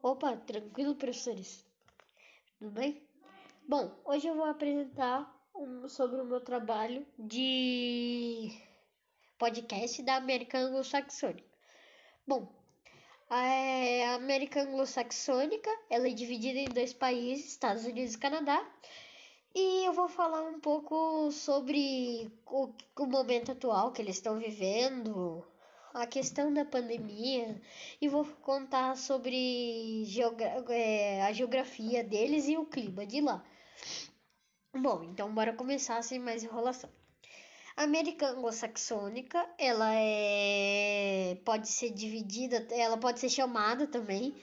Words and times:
Opa, 0.00 0.36
tranquilo, 0.36 0.94
professores? 0.94 1.66
Tudo 2.56 2.70
bem? 2.70 3.02
Bom, 3.66 3.90
hoje 4.04 4.28
eu 4.28 4.34
vou 4.36 4.44
apresentar 4.44 5.28
um, 5.52 5.88
sobre 5.88 6.20
o 6.20 6.24
meu 6.24 6.40
trabalho 6.40 7.04
de 7.18 8.56
podcast 9.36 10.00
da 10.04 10.14
América 10.14 10.56
Anglo-Saxônica. 10.56 11.48
Bom, 12.24 12.48
a 13.28 14.14
América 14.14 14.62
Anglo-Saxônica 14.62 15.68
ela 15.90 16.06
é 16.06 16.12
dividida 16.12 16.60
em 16.60 16.68
dois 16.68 16.92
países, 16.92 17.46
Estados 17.46 17.84
Unidos 17.84 18.14
e 18.14 18.18
Canadá. 18.18 18.64
E 19.52 19.84
eu 19.84 19.92
vou 19.92 20.08
falar 20.08 20.42
um 20.42 20.60
pouco 20.60 21.32
sobre 21.32 22.30
o, 22.46 22.72
o 22.96 23.06
momento 23.06 23.50
atual 23.50 23.90
que 23.90 24.00
eles 24.00 24.14
estão 24.14 24.38
vivendo, 24.38 25.44
a 25.94 26.06
questão 26.06 26.52
da 26.52 26.64
pandemia 26.64 27.60
e 28.00 28.08
vou 28.08 28.24
contar 28.42 28.96
sobre 28.96 30.04
geogra 30.04 30.64
é, 30.68 31.22
a 31.22 31.32
geografia 31.32 32.04
deles 32.04 32.46
e 32.48 32.56
o 32.56 32.66
clima 32.66 33.06
de 33.06 33.20
lá. 33.20 33.44
Bom, 34.74 35.02
então 35.04 35.32
bora 35.34 35.52
começar 35.52 36.02
sem 36.02 36.18
mais 36.18 36.42
enrolação. 36.44 36.90
A 37.76 37.84
América 37.84 38.28
anglo-saxônica, 38.30 39.48
ela 39.56 39.94
é 39.94 41.38
pode 41.44 41.68
ser 41.68 41.90
dividida, 41.90 42.66
ela 42.72 42.98
pode 42.98 43.20
ser 43.20 43.28
chamada 43.28 43.86
também 43.86 44.34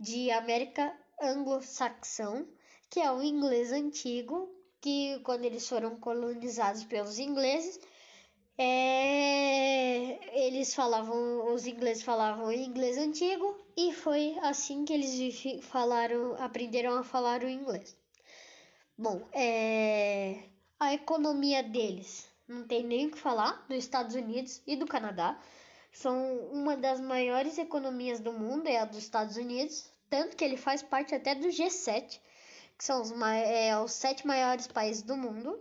de 0.00 0.30
América 0.30 0.94
anglo-saxão, 1.20 2.48
que 2.88 3.00
é 3.00 3.12
o 3.12 3.22
inglês 3.22 3.72
antigo, 3.72 4.48
que 4.80 5.20
quando 5.20 5.44
eles 5.44 5.68
foram 5.68 5.98
colonizados 5.98 6.84
pelos 6.84 7.18
ingleses, 7.18 7.78
é, 8.58 10.46
eles 10.46 10.74
falavam, 10.74 11.54
os 11.54 11.66
ingleses 11.66 12.02
falavam 12.02 12.50
inglês 12.52 12.98
antigo 12.98 13.56
e 13.76 13.92
foi 13.92 14.36
assim 14.42 14.84
que 14.84 14.92
eles 14.92 15.64
falaram, 15.64 16.34
aprenderam 16.42 16.98
a 16.98 17.04
falar 17.04 17.42
o 17.42 17.48
inglês. 17.48 17.96
Bom, 18.96 19.28
é, 19.32 20.42
a 20.80 20.92
economia 20.92 21.62
deles 21.62 22.28
não 22.48 22.66
tem 22.66 22.82
nem 22.82 23.06
o 23.06 23.10
que 23.12 23.18
falar 23.18 23.64
dos 23.68 23.78
Estados 23.78 24.16
Unidos 24.16 24.60
e 24.66 24.74
do 24.74 24.86
Canadá. 24.86 25.38
São 25.92 26.38
uma 26.52 26.76
das 26.76 27.00
maiores 27.00 27.58
economias 27.58 28.18
do 28.20 28.32
mundo, 28.32 28.66
é 28.66 28.78
a 28.78 28.84
dos 28.84 28.98
Estados 28.98 29.36
Unidos, 29.36 29.88
tanto 30.10 30.36
que 30.36 30.44
ele 30.44 30.56
faz 30.56 30.82
parte 30.82 31.14
até 31.14 31.34
do 31.34 31.48
G7, 31.48 32.20
que 32.76 32.84
são 32.84 33.00
os, 33.00 33.12
é, 33.22 33.78
os 33.78 33.92
sete 33.92 34.26
maiores 34.26 34.66
países 34.66 35.02
do 35.02 35.16
mundo. 35.16 35.58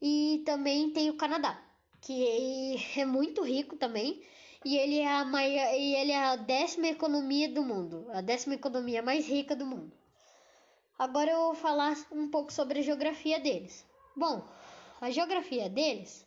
E 0.00 0.42
também 0.44 0.90
tem 0.90 1.10
o 1.10 1.16
Canadá, 1.16 1.60
que 2.00 2.76
é 2.96 3.04
muito 3.04 3.42
rico 3.42 3.76
também. 3.76 4.22
E 4.64 4.76
ele 4.76 4.98
é 4.98 5.08
a 5.08 5.24
maior, 5.24 5.74
e 5.74 5.94
ele 5.94 6.12
é 6.12 6.18
a 6.18 6.36
décima 6.36 6.88
economia 6.88 7.48
do 7.48 7.62
mundo, 7.62 8.06
a 8.12 8.20
décima 8.20 8.54
economia 8.54 9.02
mais 9.02 9.26
rica 9.28 9.54
do 9.54 9.64
mundo. 9.64 9.92
Agora 10.98 11.30
eu 11.30 11.38
vou 11.38 11.54
falar 11.54 11.96
um 12.10 12.28
pouco 12.28 12.52
sobre 12.52 12.80
a 12.80 12.82
geografia 12.82 13.38
deles. 13.38 13.86
Bom, 14.16 14.44
a 15.00 15.10
geografia 15.10 15.70
deles 15.70 16.26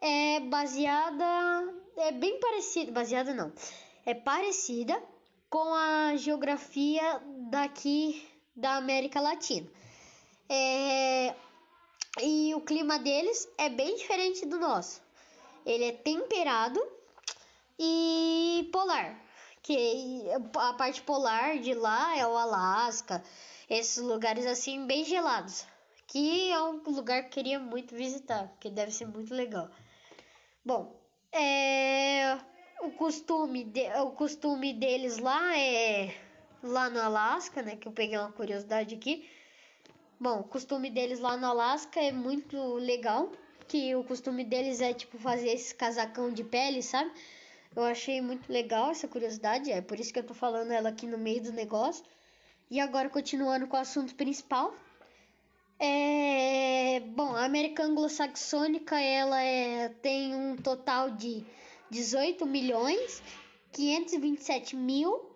é 0.00 0.40
baseada, 0.40 1.72
é 1.96 2.10
bem 2.10 2.40
parecida, 2.40 2.90
baseada 2.90 3.32
não, 3.32 3.52
é 4.04 4.14
parecida 4.14 5.00
com 5.48 5.72
a 5.72 6.16
geografia 6.16 7.22
daqui 7.50 8.26
da 8.56 8.74
América 8.74 9.20
Latina. 9.20 9.68
É, 10.48 11.34
e 12.22 12.54
o 12.54 12.60
clima 12.60 12.98
deles 12.98 13.48
é 13.56 13.68
bem 13.68 13.96
diferente 13.96 14.46
do 14.46 14.58
nosso. 14.58 15.00
Ele 15.64 15.84
é 15.84 15.92
temperado 15.92 16.80
e 17.78 18.68
polar. 18.72 19.24
Que 19.62 20.24
a 20.56 20.72
parte 20.74 21.02
polar 21.02 21.58
de 21.58 21.74
lá 21.74 22.16
é 22.16 22.26
o 22.26 22.36
Alasca, 22.36 23.22
esses 23.68 24.02
lugares 24.02 24.46
assim 24.46 24.86
bem 24.86 25.04
gelados. 25.04 25.66
Que 26.06 26.50
é 26.50 26.62
um 26.62 26.82
lugar 26.86 27.22
que 27.22 27.28
eu 27.28 27.30
queria 27.30 27.58
muito 27.58 27.94
visitar, 27.94 28.50
que 28.58 28.70
deve 28.70 28.92
ser 28.92 29.06
muito 29.06 29.34
legal. 29.34 29.68
Bom, 30.64 30.98
é, 31.30 32.38
o 32.82 32.90
costume 32.92 33.64
de, 33.64 33.86
o 34.00 34.12
costume 34.12 34.72
deles 34.72 35.18
lá 35.18 35.58
é 35.58 36.14
lá 36.62 36.88
no 36.88 37.00
Alasca, 37.00 37.62
né? 37.62 37.76
Que 37.76 37.88
eu 37.88 37.92
peguei 37.92 38.16
uma 38.16 38.32
curiosidade 38.32 38.94
aqui 38.94 39.28
Bom, 40.20 40.40
o 40.40 40.44
costume 40.44 40.90
deles 40.90 41.20
lá 41.20 41.36
no 41.36 41.46
Alasca 41.46 42.00
é 42.00 42.10
muito 42.10 42.74
legal, 42.74 43.30
que 43.68 43.94
o 43.94 44.02
costume 44.02 44.44
deles 44.44 44.80
é 44.80 44.92
tipo 44.92 45.16
fazer 45.16 45.50
esse 45.50 45.72
casacão 45.72 46.32
de 46.32 46.42
pele, 46.42 46.82
sabe? 46.82 47.08
Eu 47.76 47.84
achei 47.84 48.20
muito 48.20 48.52
legal 48.52 48.90
essa 48.90 49.06
curiosidade, 49.06 49.70
é 49.70 49.80
por 49.80 50.00
isso 50.00 50.12
que 50.12 50.18
eu 50.18 50.26
tô 50.26 50.34
falando 50.34 50.72
ela 50.72 50.88
aqui 50.88 51.06
no 51.06 51.16
meio 51.16 51.40
do 51.40 51.52
negócio. 51.52 52.04
E 52.68 52.80
agora 52.80 53.08
continuando 53.08 53.68
com 53.68 53.76
o 53.76 53.80
assunto 53.80 54.12
principal. 54.16 54.74
É, 55.78 56.98
bom, 57.14 57.36
a 57.36 57.44
América 57.44 57.84
Anglo-Saxônica 57.84 59.00
ela 59.00 59.40
é, 59.40 59.90
tem 60.02 60.34
um 60.34 60.56
total 60.56 61.12
de 61.12 61.44
18 61.90 62.44
milhões 62.44 63.22
527 63.70 64.74
mil 64.74 65.30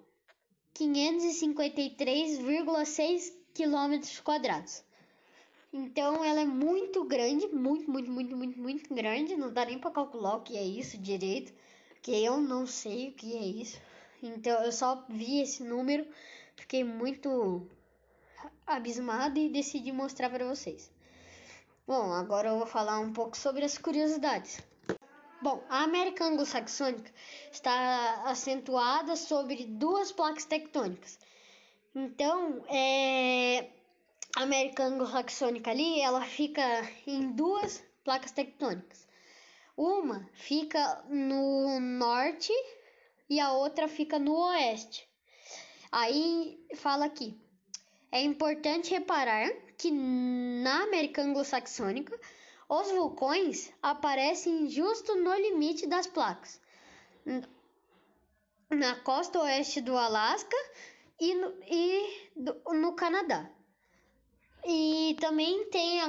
553,6 0.74 3.41
quilômetros 3.54 4.20
quadrados. 4.20 4.82
Então 5.72 6.22
ela 6.22 6.40
é 6.40 6.44
muito 6.44 7.04
grande, 7.04 7.46
muito, 7.48 7.90
muito, 7.90 8.10
muito, 8.10 8.36
muito, 8.36 8.58
muito 8.58 8.94
grande. 8.94 9.36
Não 9.36 9.52
dá 9.52 9.64
nem 9.64 9.78
para 9.78 9.90
calcular 9.90 10.36
o 10.36 10.42
que 10.42 10.56
é 10.56 10.62
isso 10.62 10.98
direito, 10.98 11.52
que 12.02 12.12
eu 12.12 12.38
não 12.38 12.66
sei 12.66 13.08
o 13.08 13.12
que 13.12 13.34
é 13.36 13.40
isso. 13.40 13.80
Então 14.22 14.62
eu 14.62 14.70
só 14.70 15.04
vi 15.08 15.40
esse 15.40 15.62
número, 15.62 16.06
fiquei 16.56 16.84
muito 16.84 17.66
abismado 18.66 19.38
e 19.38 19.48
decidi 19.48 19.92
mostrar 19.92 20.28
para 20.28 20.46
vocês. 20.46 20.90
Bom, 21.86 22.12
agora 22.12 22.48
eu 22.48 22.58
vou 22.58 22.66
falar 22.66 23.00
um 23.00 23.12
pouco 23.12 23.36
sobre 23.36 23.64
as 23.64 23.78
curiosidades. 23.78 24.60
Bom, 25.40 25.64
a 25.68 25.82
América 25.82 26.24
Anglo-Saxônica 26.24 27.10
está 27.50 28.22
acentuada 28.26 29.16
sobre 29.16 29.64
duas 29.64 30.12
placas 30.12 30.44
tectônicas 30.44 31.18
então, 31.94 32.64
é, 32.68 33.68
a 34.36 34.42
América 34.42 34.84
Anglo-Saxônica 34.84 35.70
ali, 35.70 36.00
ela 36.00 36.22
fica 36.22 36.62
em 37.06 37.32
duas 37.32 37.84
placas 38.02 38.32
tectônicas. 38.32 39.06
Uma 39.76 40.28
fica 40.32 41.04
no 41.08 41.80
norte 41.80 42.52
e 43.28 43.40
a 43.40 43.52
outra 43.52 43.88
fica 43.88 44.18
no 44.18 44.34
oeste. 44.34 45.08
Aí 45.90 46.58
fala 46.76 47.06
aqui: 47.06 47.38
é 48.10 48.22
importante 48.22 48.90
reparar 48.90 49.50
que 49.76 49.90
na 49.90 50.84
América 50.84 51.22
Anglo-Saxônica 51.22 52.18
os 52.68 52.90
vulcões 52.90 53.70
aparecem 53.82 54.68
justo 54.68 55.14
no 55.16 55.34
limite 55.34 55.86
das 55.86 56.06
placas. 56.06 56.60
Na 58.70 58.96
costa 58.96 59.40
oeste 59.40 59.82
do 59.82 59.96
Alasca 59.96 60.56
e 61.22 61.34
no, 61.36 61.54
e 61.68 62.30
do, 62.34 62.52
no 62.74 62.92
Canadá. 62.94 63.48
E 64.66 65.16
também 65.20 65.66
tem 65.66 66.00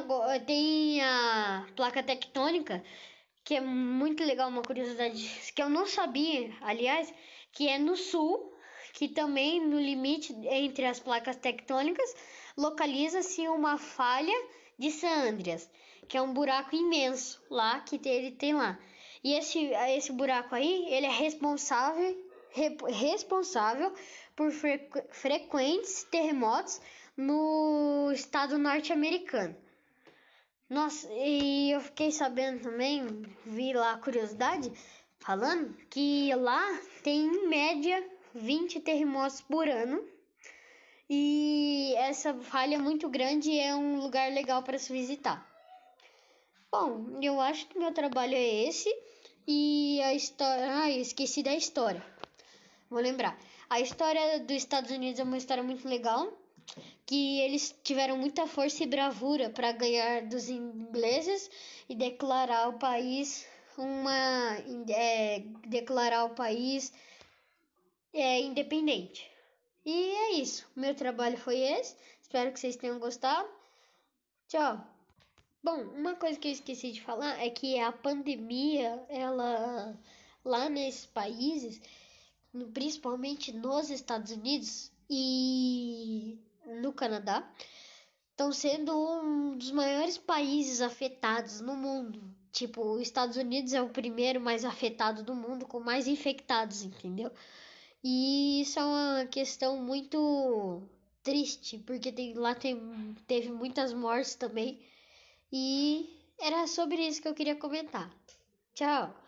tem 0.48 1.02
a 1.04 1.68
placa 1.76 2.02
tectônica, 2.02 2.84
que 3.44 3.56
é 3.56 3.62
muito 3.62 4.24
legal, 4.24 4.50
uma 4.50 4.64
curiosidade 4.64 5.22
que 5.56 5.62
eu 5.62 5.70
não 5.70 5.86
sabia, 5.86 6.52
aliás, 6.62 7.14
que 7.52 7.70
é 7.70 7.78
no 7.78 7.96
sul, 7.96 8.54
que 8.94 9.08
também 9.08 9.64
no 9.64 9.80
limite 9.80 10.34
entre 10.48 10.86
as 10.86 11.00
placas 11.00 11.36
tectônicas 11.36 12.16
localiza-se 12.58 13.48
uma 13.48 13.78
falha 13.78 14.38
de 14.80 14.90
San 14.90 15.30
Andreas, 15.30 15.70
que 16.08 16.18
é 16.18 16.22
um 16.22 16.34
buraco 16.34 16.76
imenso 16.76 17.40
lá 17.52 17.80
que 17.82 18.02
ele 18.08 18.32
tem 18.32 18.54
lá. 18.54 18.80
E 19.24 19.34
esse, 19.34 19.60
esse 19.98 20.12
buraco 20.12 20.56
aí, 20.56 20.86
ele 20.90 21.06
é 21.06 21.12
responsável, 21.12 22.18
re, 22.50 22.78
responsável 22.90 23.94
por 24.36 24.52
frequentes 24.52 26.04
terremotos 26.06 26.82
no 27.16 28.12
estado 28.14 28.58
norte-americano. 28.58 29.56
Nossa, 30.70 31.08
e 31.12 31.72
eu 31.72 31.82
fiquei 31.82 32.12
sabendo 32.12 32.64
também, 32.64 33.06
vi 33.46 33.74
lá 33.74 33.94
a 33.94 33.98
curiosidade, 33.98 34.72
falando 35.20 35.76
que 35.90 36.34
lá 36.36 36.80
tem 37.04 37.26
em 37.28 37.48
média 37.48 38.04
20 38.34 38.80
terremotos 38.80 39.42
por 39.42 39.68
ano. 39.68 40.04
E 41.10 41.94
essa 41.98 42.34
falha 42.34 42.80
muito 42.80 43.08
grande 43.10 43.58
é 43.60 43.76
um 43.76 44.00
lugar 44.00 44.32
legal 44.32 44.64
para 44.64 44.80
se 44.80 44.92
visitar. 44.92 45.48
Bom, 46.72 47.20
eu 47.22 47.40
acho 47.40 47.68
que 47.68 47.78
meu 47.78 47.94
trabalho 47.94 48.34
é 48.34 48.68
esse. 48.68 48.90
E 49.48 50.02
a 50.02 50.14
história. 50.14 50.66
Ah, 50.76 50.90
esqueci 50.90 51.44
da 51.44 51.54
história. 51.54 52.04
Vou 52.90 53.00
lembrar. 53.00 53.38
A 53.70 53.80
história 53.80 54.40
dos 54.40 54.58
Estados 54.58 54.92
Unidos 54.92 55.20
é 55.20 55.24
uma 55.24 55.38
história 55.38 55.64
muito 55.64 55.88
legal, 55.88 56.32
que 57.06 57.40
eles 57.42 57.76
tiveram 57.84 58.18
muita 58.18 58.48
força 58.48 58.84
e 58.84 58.88
bravura 58.88 59.50
para 59.50 59.72
ganhar 59.72 60.24
dos 60.24 60.50
ingleses 60.50 61.50
e 61.90 61.96
declarar 61.96 62.70
o 62.70 62.80
país 62.80 63.46
uma 63.78 64.58
é, 64.90 65.40
declarar 65.68 66.26
o 66.26 66.36
país 66.36 66.94
é, 68.14 68.40
independente. 68.42 69.30
E 69.86 69.92
é 69.92 70.32
isso. 70.34 70.66
Meu 70.76 70.96
trabalho 70.96 71.38
foi 71.38 71.60
esse. 71.60 71.96
Espero 72.22 72.52
que 72.52 72.60
vocês 72.60 72.76
tenham 72.76 73.00
gostado. 73.00 73.50
Tchau. 74.48 74.86
Bom, 75.64 75.78
uma 75.96 76.16
coisa 76.16 76.40
que 76.40 76.48
eu 76.48 76.52
esqueci 76.52 76.92
de 76.92 77.02
falar 77.02 77.42
é 77.44 77.50
que 77.50 77.80
a 77.80 77.92
pandemia, 77.92 79.04
ela 79.10 79.98
lá 80.44 80.70
nesses 80.70 81.06
países, 81.06 81.82
principalmente 82.74 83.52
nos 83.52 83.90
Estados 83.90 84.32
Unidos 84.32 84.92
e 85.10 86.38
no 86.82 86.94
Canadá, 86.94 87.48
estão 88.32 88.52
sendo 88.52 88.96
um 88.96 89.58
dos 89.58 89.72
maiores 89.72 90.18
países 90.18 90.82
afetados 90.82 91.62
no 91.62 91.76
mundo. 91.76 92.22
Tipo, 92.52 92.82
os 92.94 93.02
Estados 93.02 93.38
Unidos 93.38 93.74
é 93.74 93.82
o 93.82 93.90
primeiro 93.90 94.40
mais 94.40 94.64
afetado 94.64 95.24
do 95.24 95.34
mundo, 95.34 95.68
com 95.68 95.80
mais 95.80 96.08
infectados, 96.08 96.84
entendeu? 96.84 97.32
E 98.04 98.62
isso 98.62 98.80
é 98.80 98.86
uma 98.86 99.26
questão 99.26 99.78
muito 99.82 100.84
triste, 101.24 101.80
porque 101.80 102.12
tem, 102.12 102.34
lá 102.34 102.54
tem, 102.54 103.16
teve 103.26 103.50
muitas 103.50 103.94
mortes 103.94 104.36
também. 104.36 104.80
E 105.52 106.10
era 106.40 106.68
sobre 106.68 107.08
isso 107.08 107.22
que 107.22 107.28
eu 107.28 107.34
queria 107.34 107.56
comentar. 107.56 108.12
Tchau! 108.76 109.23